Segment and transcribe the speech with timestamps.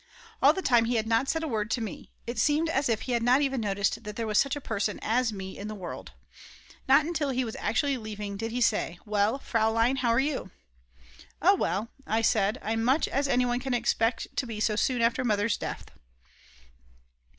[0.41, 3.01] All the time he had not said a word to me, it seemed as if
[3.03, 5.75] he had not even noticed that there was such a person as me in the
[5.75, 6.13] world
[6.89, 10.49] Not until he was actually leaving did he say: "Well; Fraulein, how are you?"
[11.39, 11.89] "Oh well,"
[12.23, 15.85] said I, "I'm much as anyone can expect to be so soon after Mother's death."